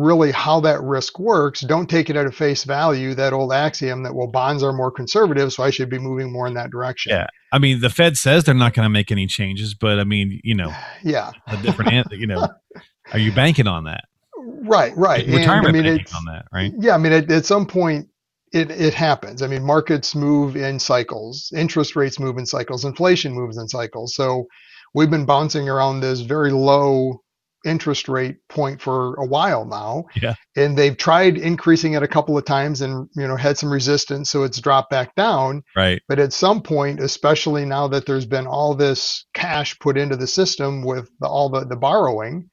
really 0.00 0.32
how 0.32 0.60
that 0.60 0.80
risk 0.82 1.18
works. 1.18 1.60
Don't 1.60 1.88
take 1.88 2.08
it 2.08 2.16
at 2.16 2.26
a 2.26 2.32
face 2.32 2.64
value, 2.64 3.14
that 3.14 3.32
old 3.32 3.52
axiom 3.52 4.02
that, 4.02 4.14
well, 4.14 4.26
bonds 4.26 4.62
are 4.62 4.72
more 4.72 4.90
conservative, 4.90 5.52
so 5.52 5.62
I 5.62 5.70
should 5.70 5.90
be 5.90 5.98
moving 5.98 6.32
more 6.32 6.46
in 6.46 6.54
that 6.54 6.70
direction. 6.70 7.12
Yeah. 7.12 7.26
I 7.52 7.58
mean, 7.58 7.80
the 7.80 7.90
Fed 7.90 8.16
says 8.16 8.44
they're 8.44 8.54
not 8.54 8.72
going 8.72 8.86
to 8.86 8.90
make 8.90 9.12
any 9.12 9.26
changes, 9.26 9.74
but 9.74 9.98
I 9.98 10.04
mean, 10.04 10.40
you 10.42 10.54
know, 10.54 10.74
Yeah. 11.02 11.30
a 11.46 11.56
different, 11.58 12.10
you 12.12 12.26
know, 12.26 12.48
are 13.12 13.18
you 13.18 13.30
banking 13.32 13.66
on 13.66 13.84
that? 13.84 14.04
Right, 14.38 14.96
right. 14.96 15.26
Retirement 15.26 15.76
I 15.76 15.82
mean, 15.82 15.96
banking 15.96 16.14
on 16.16 16.24
that, 16.26 16.46
right? 16.52 16.72
Yeah, 16.78 16.94
I 16.94 16.98
mean, 16.98 17.12
at, 17.12 17.30
at 17.30 17.44
some 17.44 17.66
point, 17.66 18.08
it, 18.52 18.70
it 18.70 18.94
happens. 18.94 19.42
I 19.42 19.46
mean, 19.46 19.62
markets 19.62 20.14
move 20.14 20.56
in 20.56 20.78
cycles, 20.78 21.52
interest 21.54 21.94
rates 21.94 22.18
move 22.18 22.38
in 22.38 22.46
cycles, 22.46 22.84
inflation 22.84 23.32
moves 23.32 23.58
in 23.58 23.68
cycles. 23.68 24.14
So 24.14 24.46
we've 24.94 25.10
been 25.10 25.26
bouncing 25.26 25.68
around 25.68 26.00
this 26.00 26.20
very 26.20 26.50
low 26.50 27.22
interest 27.64 28.08
rate 28.08 28.36
point 28.48 28.80
for 28.80 29.14
a 29.16 29.26
while 29.26 29.64
now. 29.64 30.04
Yeah. 30.20 30.34
And 30.56 30.76
they've 30.76 30.96
tried 30.96 31.36
increasing 31.36 31.92
it 31.94 32.02
a 32.02 32.08
couple 32.08 32.36
of 32.38 32.44
times 32.44 32.80
and 32.80 33.08
you 33.16 33.26
know 33.28 33.36
had 33.36 33.58
some 33.58 33.70
resistance 33.72 34.30
so 34.30 34.42
it's 34.44 34.60
dropped 34.60 34.90
back 34.90 35.14
down. 35.14 35.62
Right. 35.76 36.00
But 36.08 36.18
at 36.18 36.32
some 36.32 36.62
point, 36.62 37.00
especially 37.00 37.64
now 37.64 37.88
that 37.88 38.06
there's 38.06 38.26
been 38.26 38.46
all 38.46 38.74
this 38.74 39.26
cash 39.34 39.78
put 39.78 39.98
into 39.98 40.16
the 40.16 40.26
system 40.26 40.82
with 40.84 41.10
the, 41.20 41.26
all 41.28 41.48
the, 41.50 41.64
the 41.66 41.76
borrowing, 41.76 42.48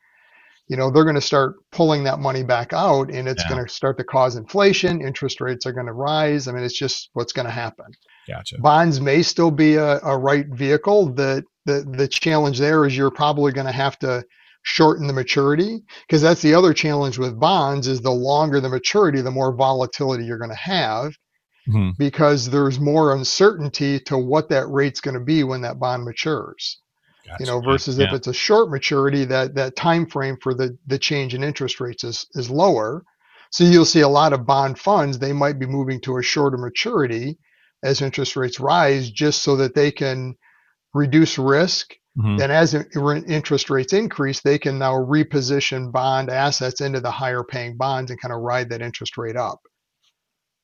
you 0.68 0.76
know, 0.76 0.92
they're 0.92 1.06
going 1.06 1.16
to 1.16 1.22
start 1.22 1.56
pulling 1.72 2.04
that 2.04 2.20
money 2.20 2.44
back 2.44 2.74
out 2.74 3.10
and 3.10 3.28
it's 3.28 3.44
Yeah. 3.44 3.50
going 3.50 3.66
to 3.66 3.72
start 3.74 3.98
to 4.00 4.04
cause 4.04 4.36
inflation. 4.36 5.02
Interest 5.02 5.40
rates 5.40 5.66
are 5.66 5.72
going 5.72 5.86
to 5.86 5.94
rise. 5.94 6.48
I 6.48 6.52
mean, 6.52 6.64
it's 6.64 6.78
just 6.78 7.10
what's 7.14 7.32
going 7.32 7.46
to 7.46 7.52
happen. 7.52 7.86
Gotcha. 8.28 8.58
Bonds 8.60 9.00
may 9.00 9.22
still 9.22 9.52
be 9.52 9.76
a, 9.76 10.00
a 10.04 10.18
right 10.18 10.46
vehicle. 10.52 11.14
The, 11.14 11.44
the, 11.66 11.86
the 11.96 12.08
challenge 12.10 12.60
there 12.60 12.86
is 12.86 12.98
you're 12.98 13.12
probably 13.12 13.54
going 13.54 13.68
to 13.68 13.72
have 13.72 13.98
to 14.00 14.26
shorten 14.70 15.08
the 15.08 15.14
maturity 15.14 15.82
because 16.06 16.22
that's 16.22 16.42
the 16.42 16.54
other 16.54 16.74
challenge 16.74 17.18
with 17.18 17.40
bonds 17.40 17.88
is 17.88 18.02
the 18.02 18.12
longer 18.12 18.60
the 18.60 18.68
maturity, 18.68 19.22
the 19.22 19.32
more 19.32 19.54
volatility 19.56 20.26
you're 20.26 20.38
going 20.38 20.50
to 20.50 20.56
have 20.58 21.14
Mhm. 21.70 21.98
because 21.98 22.50
there's 22.50 22.78
more 22.78 23.14
uncertainty 23.16 23.98
to 24.02 24.18
what 24.18 24.50
that 24.50 24.68
rate's 24.68 25.00
going 25.00 25.14
to 25.18 25.24
be 25.24 25.44
when 25.46 25.62
that 25.62 25.80
bond 25.80 26.04
matures 26.04 26.82
Gotcha. 27.26 27.38
you 27.44 27.46
know 27.46 27.62
versus 27.62 27.98
Yeah. 27.98 28.08
if 28.08 28.14
it's 28.14 28.28
a 28.28 28.34
short 28.34 28.70
maturity 28.70 29.24
that 29.26 29.56
that 29.56 29.76
time 29.78 30.06
frame 30.06 30.38
for 30.42 30.54
the 30.54 30.78
the 30.86 30.98
change 31.00 31.34
in 31.34 31.44
interest 31.46 31.80
rates 31.80 32.04
is 32.04 32.26
is 32.36 32.50
lower 32.50 33.04
so 33.52 33.64
you'll 33.64 33.86
see 33.86 34.02
a 34.02 34.08
lot 34.20 34.34
of 34.34 34.46
bond 34.46 34.78
funds 34.80 35.18
they 35.18 35.32
might 35.34 35.60
be 35.60 35.66
moving 35.66 36.02
to 36.02 36.18
a 36.18 36.22
shorter 36.24 36.58
maturity 36.58 37.38
as 37.84 38.02
interest 38.02 38.36
rates 38.36 38.60
rise 38.60 39.10
just 39.12 39.42
so 39.44 39.56
that 39.56 39.76
they 39.76 39.92
can 39.92 40.36
reduce 40.94 41.38
risk 41.38 41.94
Mhm. 42.18 42.42
and 42.42 42.52
as 42.52 42.74
in- 42.74 42.88
in- 42.96 43.26
interest 43.32 43.70
rates 43.70 43.94
increase 43.94 44.42
they 44.42 44.58
can 44.58 44.80
now 44.80 44.94
reposition 44.94 45.92
bond 45.92 46.30
assets 46.30 46.82
into 46.82 47.00
the 47.00 47.12
higher 47.12 47.44
paying 47.44 47.78
bonds 47.78 48.10
and 48.12 48.20
kind 48.22 48.34
of 48.34 48.42
ride 48.42 48.70
that 48.70 48.82
interest 48.82 49.18
rate 49.18 49.36
up 49.36 49.60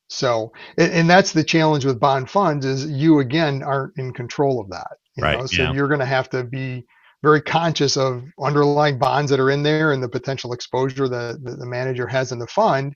so 0.10 0.52
and, 0.78 1.10
that's 1.10 1.32
the 1.32 1.44
challenge 1.44 1.86
with 1.86 2.00
bond 2.00 2.30
funds 2.30 2.66
is 2.66 2.86
you 2.88 3.20
again 3.20 3.64
aren't 3.64 3.98
in 3.98 4.12
control 4.14 4.60
of 4.60 4.70
that 4.70 4.92
you 5.16 5.24
Right, 5.24 5.40
know 5.40 5.46
so 5.46 5.64
yeah. 5.64 5.74
you're 5.74 5.88
going 5.88 6.00
to 6.00 6.06
have 6.06 6.30
to 6.32 6.44
be 6.44 6.86
very 7.22 7.42
conscious 7.42 7.96
of 7.98 8.24
underlying 8.42 8.98
bonds 9.00 9.32
that 9.32 9.40
are 9.40 9.50
in 9.52 9.64
there 9.64 9.94
and 9.94 10.04
the 10.04 10.10
potential 10.10 10.52
exposure 10.54 11.08
that, 11.08 11.42
that 11.44 11.58
the 11.60 11.66
manager 11.66 12.06
has 12.08 12.32
in 12.32 12.40
the 12.40 12.48
fund 12.48 12.96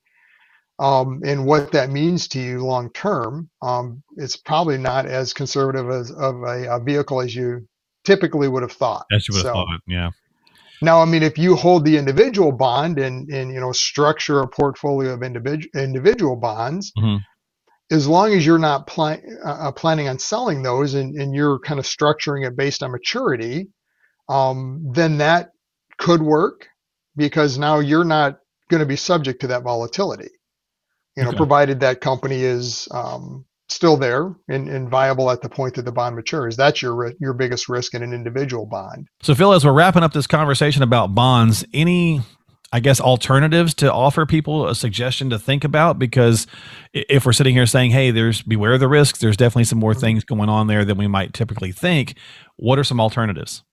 um, 0.80 1.22
and 1.26 1.46
what 1.46 1.72
that 1.72 1.90
means 1.90 2.28
to 2.30 2.40
you 2.40 2.64
long 2.66 2.92
term 2.94 3.50
um, 3.62 4.04
it's 4.18 4.36
probably 4.36 4.78
not 4.78 5.06
as 5.06 5.34
conservative 5.34 5.90
as 5.90 6.12
of 6.12 6.36
a, 6.44 6.68
a 6.76 6.80
vehicle 6.80 7.22
as 7.22 7.36
you 7.36 7.68
typically 8.08 8.48
would 8.48 8.64
have 8.64 8.72
thought 8.72 9.06
As 9.12 9.28
you 9.28 9.34
would 9.36 9.46
have 9.46 9.54
thought. 9.54 9.82
Yeah. 9.86 10.12
now, 10.82 11.02
I 11.02 11.06
mean, 11.06 11.24
if 11.24 11.38
you 11.38 11.56
hold 11.56 11.84
the 11.86 11.98
individual 11.98 12.52
bond 12.52 12.98
and, 13.00 13.28
and 13.30 13.52
you 13.54 13.60
know 13.60 13.74
structure 13.74 14.40
a 14.40 14.48
portfolio 14.48 15.14
of 15.14 15.22
individual 15.24 15.70
individual 15.88 16.36
bonds, 16.38 16.94
Mhm. 16.98 17.20
as 17.92 18.08
long 18.08 18.34
as 18.34 18.46
you're 18.46 18.66
not 18.70 18.88
pla- 18.88 19.24
uh, 19.44 19.72
planning 19.72 20.08
on 20.08 20.18
selling 20.20 20.64
those 20.64 20.94
and, 21.00 21.16
and 21.22 21.36
you're 21.36 21.60
kind 21.60 21.80
of 21.80 21.86
structuring 21.86 22.48
it 22.48 22.56
based 22.56 22.82
on 22.84 22.92
maturity, 22.92 23.68
um, 24.30 24.58
then 24.94 25.18
that 25.18 25.52
could 25.98 26.22
work 26.22 26.68
because 27.16 27.58
now 27.58 27.80
you're 27.80 28.04
not 28.18 28.40
going 28.70 28.82
to 28.82 28.86
be 28.86 28.96
subject 28.98 29.42
to 29.42 29.48
that 29.48 29.64
volatility. 29.64 30.30
You 31.16 31.24
know, 31.24 31.30
Okay. 31.30 31.38
provided 31.38 31.80
that 31.80 32.02
company 32.02 32.42
is 32.44 32.88
um, 32.92 33.46
still 33.70 33.98
there 33.98 34.34
and, 34.48 34.70
and 34.70 34.90
viable 34.90 35.30
at 35.30 35.42
the 35.42 35.50
point 35.50 35.76
that 35.76 35.84
the 35.84 35.92
bond 35.92 36.16
matures. 36.16 36.56
That's 36.56 36.82
your 36.82 37.14
your 37.20 37.34
biggest 37.34 37.70
risk 37.70 37.94
in 37.94 38.04
an 38.04 38.14
individual 38.14 38.66
bond. 38.66 39.08
So, 39.22 39.36
Phil, 39.36 39.54
as 39.54 39.66
we're 39.66 39.74
wrapping 39.74 40.04
up 40.04 40.14
this 40.14 40.28
conversation 40.28 40.84
about 40.84 41.14
bonds, 41.14 41.66
any, 41.74 42.22
I 42.72 42.80
guess, 42.80 43.02
alternatives 43.02 43.74
to 43.76 43.92
offer 43.92 44.26
people 44.26 44.68
a 44.68 44.76
suggestion 44.76 45.30
to 45.32 45.40
think 45.40 45.64
about? 45.64 46.00
Because 46.00 46.48
if 46.94 47.26
we're 47.26 47.34
sitting 47.34 47.56
here 47.56 47.66
saying, 47.66 47.92
hey, 47.92 48.12
there's 48.12 48.42
beware 48.42 48.74
of 48.74 48.80
the 48.80 48.88
risks, 48.88 49.20
there's 49.20 49.38
definitely 49.38 49.66
some 49.66 49.80
more 49.80 49.92
mm-hmm. 49.92 50.02
things 50.02 50.24
going 50.24 50.50
on 50.50 50.68
there 50.68 50.86
than 50.86 50.98
we 50.98 51.08
might 51.08 51.34
typically 51.34 51.72
think. 51.72 52.16
What 52.56 52.80
are 52.80 52.84
some 52.84 53.00
alternatives? 53.00 53.64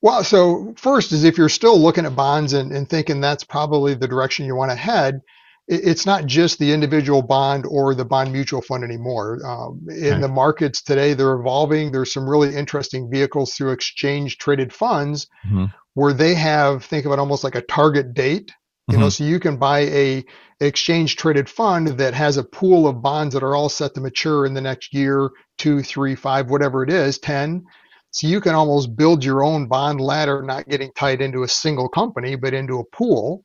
Well, 0.00 0.22
so 0.22 0.74
first 0.76 1.10
is 1.10 1.24
if 1.24 1.36
you're 1.36 1.48
still 1.48 1.78
looking 1.78 2.06
at 2.06 2.14
bonds 2.14 2.52
and, 2.52 2.70
and 2.70 2.88
thinking 2.88 3.20
that's 3.20 3.42
probably 3.42 3.94
the 3.94 4.06
direction 4.06 4.46
you 4.46 4.54
want 4.54 4.70
to 4.70 4.76
head, 4.76 5.20
it's 5.68 6.06
not 6.06 6.24
just 6.24 6.58
the 6.58 6.72
individual 6.72 7.20
bond 7.20 7.66
or 7.68 7.94
the 7.94 8.04
bond 8.04 8.32
mutual 8.32 8.62
fund 8.62 8.82
anymore. 8.82 9.38
Um, 9.46 9.86
in 9.90 10.12
Okay. 10.14 10.20
the 10.20 10.28
markets 10.28 10.82
today, 10.82 11.12
they're 11.12 11.34
evolving. 11.34 11.92
There's 11.92 12.12
some 12.12 12.28
really 12.28 12.54
interesting 12.56 13.10
vehicles 13.10 13.52
through 13.52 13.72
exchange 13.72 14.38
traded 14.38 14.72
funds 14.72 15.26
Mhm. 15.50 15.70
where 15.92 16.14
they 16.14 16.34
have, 16.34 16.84
think 16.84 17.04
of 17.04 17.12
it 17.12 17.18
almost 17.18 17.44
like 17.44 17.54
a 17.54 17.60
target 17.60 18.14
date. 18.14 18.50
You 18.90 18.96
know, 18.96 19.08
Mhm. 19.08 19.12
so 19.12 19.24
you 19.24 19.38
can 19.38 19.58
buy 19.58 19.80
a 19.80 20.24
exchange 20.60 21.16
traded 21.16 21.50
fund 21.50 21.88
that 21.98 22.14
has 22.14 22.38
a 22.38 22.42
pool 22.44 22.88
of 22.88 23.02
bonds 23.02 23.34
that 23.34 23.42
are 23.42 23.54
all 23.54 23.68
set 23.68 23.94
to 23.94 24.00
mature 24.00 24.46
in 24.46 24.54
the 24.54 24.62
next 24.62 24.94
year, 24.94 25.28
two, 25.58 25.82
three, 25.82 26.14
five, 26.14 26.48
whatever 26.48 26.82
it 26.82 26.90
is, 26.90 27.18
10. 27.18 27.62
So 28.10 28.26
you 28.26 28.40
can 28.40 28.54
almost 28.54 28.96
build 28.96 29.22
your 29.22 29.44
own 29.44 29.68
bond 29.68 30.00
ladder, 30.00 30.42
not 30.42 30.66
getting 30.70 30.90
tied 30.96 31.20
into 31.20 31.42
a 31.42 31.48
single 31.48 31.90
company, 31.90 32.36
but 32.36 32.54
into 32.54 32.78
a 32.78 32.84
pool 32.96 33.42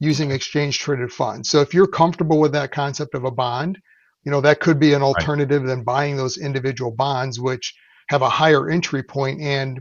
using 0.00 0.30
exchange 0.30 0.78
traded 0.78 1.12
funds. 1.12 1.50
So 1.50 1.60
if 1.60 1.74
you're 1.74 1.88
comfortable 1.88 2.38
with 2.38 2.52
that 2.52 2.70
concept 2.70 3.14
of 3.14 3.24
a 3.24 3.30
bond, 3.30 3.78
you 4.24 4.30
know, 4.30 4.40
that 4.40 4.60
could 4.60 4.78
be 4.78 4.94
an 4.94 5.02
alternative 5.02 5.64
than 5.64 5.84
buying 5.84 6.16
those 6.16 6.38
individual 6.38 6.90
bonds, 6.90 7.40
which 7.40 7.74
have 8.08 8.22
a 8.22 8.28
higher 8.28 8.70
entry 8.70 9.02
point 9.02 9.40
and 9.40 9.80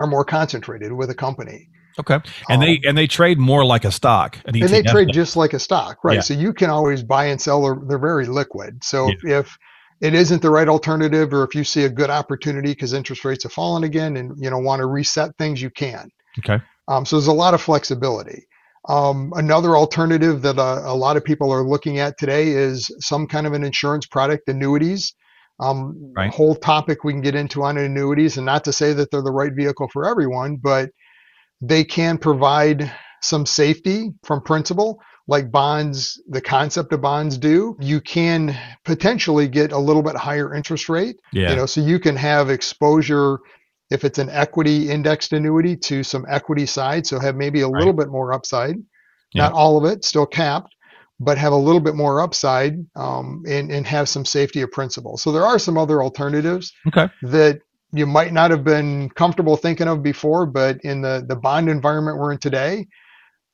are 0.00 0.06
more 0.06 0.24
concentrated 0.24 0.92
with 0.92 1.10
a 1.10 1.14
company. 1.14 1.68
Okay. 1.98 2.18
And 2.48 2.60
they 2.60 2.80
and 2.84 2.98
they 2.98 3.06
trade 3.06 3.38
more 3.38 3.64
like 3.64 3.84
a 3.84 3.92
stock. 3.92 4.36
An 4.46 4.56
Um, 4.56 4.62
and 4.62 4.70
they 4.70 4.82
trade 4.82 5.08
just 5.12 5.36
like 5.36 5.52
a 5.52 5.60
stock, 5.60 6.02
right? 6.02 6.16
Yeah. 6.16 6.20
So 6.22 6.34
you 6.34 6.52
can 6.52 6.68
always 6.68 7.04
buy 7.04 7.26
and 7.26 7.40
sell. 7.40 7.62
They're, 7.62 7.78
they're 7.86 7.98
very 7.98 8.26
liquid. 8.26 8.82
So 8.82 9.08
if, 9.08 9.24
if 9.24 9.58
it 10.00 10.12
isn't 10.12 10.42
the 10.42 10.50
right 10.50 10.68
alternative, 10.68 11.32
or 11.32 11.44
if 11.44 11.54
you 11.54 11.62
see 11.62 11.84
a 11.84 11.88
good 11.88 12.10
opportunity 12.10 12.72
because 12.72 12.92
interest 12.92 13.24
rates 13.24 13.44
have 13.44 13.52
fallen 13.52 13.84
again, 13.84 14.16
and 14.16 14.32
you 14.42 14.50
know 14.50 14.58
want 14.58 14.80
to 14.80 14.86
reset 14.86 15.36
things, 15.38 15.62
you 15.62 15.70
can. 15.70 16.10
Okay. 16.40 16.62
Um, 16.88 17.06
so 17.06 17.16
there's 17.16 17.28
a 17.28 17.32
lot 17.32 17.54
of 17.54 17.62
flexibility. 17.62 18.44
Um, 18.88 19.32
another 19.34 19.76
alternative 19.76 20.42
that 20.42 20.58
a, 20.58 20.90
a 20.90 20.94
lot 20.94 21.16
of 21.16 21.24
people 21.24 21.50
are 21.50 21.66
looking 21.66 21.98
at 21.98 22.18
today 22.18 22.48
is 22.48 22.90
some 23.00 23.26
kind 23.26 23.46
of 23.46 23.52
an 23.54 23.64
insurance 23.64 24.06
product, 24.06 24.48
annuities. 24.48 25.14
Um, 25.60 26.12
Right. 26.16 26.32
Whole 26.32 26.54
topic 26.56 27.04
we 27.04 27.12
can 27.12 27.22
get 27.22 27.34
into 27.34 27.62
on 27.62 27.78
annuities, 27.78 28.36
and 28.36 28.44
not 28.46 28.64
to 28.64 28.72
say 28.72 28.92
that 28.92 29.10
they're 29.10 29.22
the 29.22 29.32
right 29.32 29.52
vehicle 29.54 29.88
for 29.92 30.06
everyone, 30.08 30.56
but 30.56 30.90
they 31.60 31.84
can 31.84 32.18
provide 32.18 32.92
some 33.22 33.46
safety 33.46 34.10
from 34.24 34.42
principal, 34.42 35.00
like 35.28 35.50
bonds, 35.50 36.20
the 36.28 36.40
concept 36.40 36.92
of 36.92 37.00
bonds 37.00 37.38
do. 37.38 37.76
You 37.80 38.00
can 38.00 38.54
potentially 38.84 39.48
get 39.48 39.72
a 39.72 39.78
little 39.78 40.02
bit 40.02 40.16
higher 40.16 40.54
interest 40.54 40.88
rate 40.90 41.16
Yeah. 41.32 41.50
you 41.50 41.56
know 41.56 41.66
so 41.66 41.80
you 41.80 41.98
can 41.98 42.16
have 42.16 42.50
exposure 42.50 43.38
if 43.94 44.04
it's 44.04 44.18
an 44.18 44.28
equity 44.28 44.90
indexed 44.90 45.32
annuity 45.32 45.76
to 45.76 46.02
some 46.02 46.26
equity 46.28 46.66
side 46.66 47.06
so 47.06 47.18
have 47.18 47.36
maybe 47.36 47.62
a 47.62 47.68
little 47.68 47.94
bit 47.94 48.08
more 48.08 48.32
upside. 48.34 48.76
Not 49.34 49.52
all 49.52 49.76
of 49.78 49.90
it 49.90 50.04
still 50.04 50.26
capped 50.26 50.74
but 51.20 51.38
have 51.38 51.52
a 51.52 51.56
little 51.56 51.80
bit 51.80 51.94
more 51.94 52.20
upside 52.20 52.74
um, 52.96 53.42
and, 53.48 53.70
and 53.70 53.86
have 53.86 54.08
some 54.08 54.24
safety 54.24 54.62
of 54.62 54.70
principal. 54.72 55.16
So 55.16 55.30
there 55.30 55.44
are 55.46 55.60
some 55.60 55.78
other 55.78 56.02
alternatives 56.02 56.72
okay. 56.88 57.08
that 57.22 57.60
you 57.94 58.06
might 58.06 58.32
not 58.32 58.50
have 58.50 58.64
been 58.64 59.08
comfortable 59.10 59.56
thinking 59.56 59.88
of 59.88 60.02
before 60.02 60.46
but 60.46 60.80
in 60.82 61.00
the 61.00 61.24
the 61.26 61.36
bond 61.36 61.68
environment 61.68 62.18
we're 62.18 62.32
in 62.32 62.38
today 62.38 62.86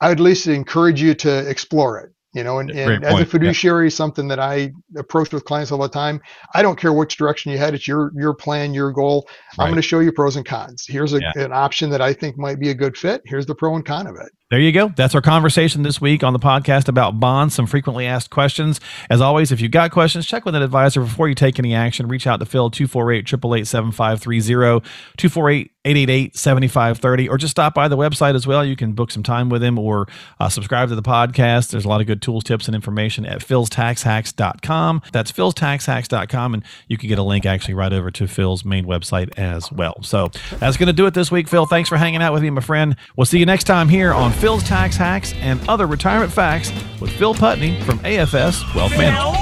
i 0.00 0.08
would 0.08 0.18
at 0.18 0.24
least 0.24 0.46
encourage 0.46 1.00
you 1.00 1.14
to 1.14 1.48
explore 1.48 2.00
it 2.00 2.12
you 2.32 2.44
know 2.44 2.58
and, 2.58 2.70
and 2.70 3.04
as 3.04 3.10
a 3.10 3.16
point. 3.16 3.18
Yeah. 3.18 3.24
fiduciary 3.32 3.90
something 3.90 4.28
that 4.28 4.38
i 4.38 4.72
approach 4.96 5.32
with 5.32 5.44
clients 5.44 5.72
all 5.72 5.78
the 5.78 5.88
time 5.88 6.20
i 6.54 6.62
don't 6.62 6.78
care 6.78 6.92
which 6.92 7.16
direction 7.16 7.50
you 7.50 7.58
head 7.58 7.74
it's 7.74 7.88
your 7.88 8.12
your 8.14 8.34
plan 8.34 8.72
your 8.72 8.92
goal 8.92 9.28
i'm 9.58 9.66
going 9.68 9.76
to 9.76 9.82
show 9.82 10.00
you 10.00 10.12
pros 10.12 10.36
and 10.36 10.46
cons 10.46 10.86
here's 10.86 11.12
a, 11.12 11.20
Yeah. 11.20 11.32
an 11.44 11.52
option 11.52 11.90
that 11.90 12.00
i 12.00 12.12
think 12.12 12.38
might 12.38 12.58
be 12.58 12.70
a 12.70 12.74
good 12.74 12.96
fit 12.96 13.22
here's 13.24 13.46
the 13.46 13.54
pro 13.54 13.74
and 13.74 13.84
con 13.84 14.06
of 14.06 14.16
it 14.16 14.30
There 14.50 14.58
you 14.58 14.72
go. 14.72 14.88
That's 14.88 15.14
our 15.14 15.22
conversation 15.22 15.84
this 15.84 16.00
week 16.00 16.24
on 16.24 16.32
the 16.32 16.40
podcast 16.40 16.88
about 16.88 17.20
bonds, 17.20 17.54
some 17.54 17.68
frequently 17.68 18.04
asked 18.04 18.30
questions. 18.30 18.80
As 19.08 19.20
always, 19.20 19.52
if 19.52 19.60
you've 19.60 19.70
got 19.70 19.92
questions, 19.92 20.26
check 20.26 20.44
with 20.44 20.56
an 20.56 20.62
advisor 20.62 21.02
before 21.02 21.28
you 21.28 21.36
take 21.36 21.60
any 21.60 21.72
action. 21.72 22.08
Reach 22.08 22.26
out 22.26 22.40
to 22.40 22.46
Phil 22.46 22.68
248 22.68 23.18
888 23.32 23.66
7530, 23.68 24.80
248 25.16 25.70
888 25.84 26.36
7530, 26.36 27.28
or 27.28 27.38
just 27.38 27.52
stop 27.52 27.74
by 27.74 27.88
the 27.88 27.96
website 27.96 28.34
as 28.34 28.46
well. 28.46 28.64
You 28.64 28.76
can 28.76 28.92
book 28.92 29.10
some 29.10 29.22
time 29.22 29.48
with 29.48 29.62
him 29.62 29.78
or 29.78 30.08
uh, 30.38 30.48
subscribe 30.48 30.90
to 30.90 30.94
the 30.94 31.02
podcast. 31.02 31.70
There's 31.70 31.86
a 31.86 31.88
lot 31.88 32.02
of 32.02 32.06
good 32.06 32.20
tools, 32.20 32.44
tips, 32.44 32.66
and 32.66 32.74
information 32.74 33.24
at 33.24 33.38
philstaxhacks.com. 33.38 35.02
That's 35.12 35.32
philstaxhacks.com, 35.32 36.54
and 36.54 36.64
you 36.88 36.98
can 36.98 37.08
get 37.08 37.18
a 37.18 37.22
link 37.22 37.46
actually 37.46 37.74
right 37.74 37.92
over 37.92 38.10
to 38.10 38.26
Phil's 38.28 38.64
main 38.64 38.84
website 38.84 39.38
as 39.38 39.72
well. 39.72 40.02
So 40.02 40.30
that's 40.58 40.76
going 40.76 40.88
to 40.88 40.92
do 40.92 41.06
it 41.06 41.14
this 41.14 41.30
week, 41.30 41.48
Phil. 41.48 41.64
Thanks 41.66 41.88
for 41.88 41.96
hanging 41.96 42.20
out 42.20 42.34
with 42.34 42.42
me, 42.42 42.50
my 42.50 42.60
friend. 42.60 42.94
We'll 43.16 43.24
see 43.24 43.38
you 43.38 43.46
next 43.46 43.64
time 43.64 43.88
here 43.88 44.12
on 44.12 44.32
Phil's 44.40 44.62
Tax 44.64 44.96
Hacks 44.96 45.34
and 45.34 45.60
Other 45.68 45.86
Retirement 45.86 46.32
Facts 46.32 46.72
with 46.98 47.10
Phil 47.12 47.34
Putney 47.34 47.78
from 47.82 47.98
AFS 47.98 48.74
Wealth 48.74 48.96
Management. 48.96 49.36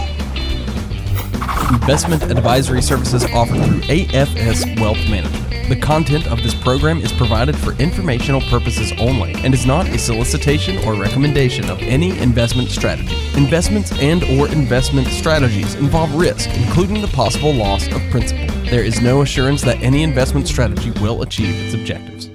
investment 1.71 2.25
advisory 2.25 2.83
services 2.83 3.25
offered 3.27 3.63
through 3.63 3.81
AFS 3.83 4.81
Wealth 4.81 4.99
Management. 5.09 5.69
The 5.69 5.77
content 5.77 6.27
of 6.27 6.43
this 6.43 6.55
program 6.55 6.99
is 6.99 7.13
provided 7.13 7.57
for 7.57 7.75
informational 7.75 8.41
purposes 8.41 8.93
only 8.99 9.35
and 9.45 9.55
is 9.55 9.65
not 9.65 9.87
a 9.89 9.99
solicitation 9.99 10.85
or 10.85 11.01
recommendation 11.01 11.71
of 11.71 11.81
any 11.83 12.19
investment 12.19 12.69
strategy. 12.69 13.15
Investments 13.37 13.93
and 14.01 14.25
or 14.25 14.49
investment 14.49 15.07
strategies 15.07 15.77
involve 15.77 16.13
risk, 16.17 16.51
including 16.57 17.03
the 17.03 17.09
possible 17.09 17.55
loss 17.55 17.87
of 17.87 18.03
principal. 18.11 18.47
There 18.65 18.83
is 18.83 19.01
no 19.01 19.23
assurance 19.23 19.63
that 19.63 19.81
any 19.81 20.03
investment 20.03 20.49
strategy 20.49 20.91
will 21.01 21.23
achieve 21.23 21.55
its 21.55 21.75
objectives. 21.75 22.28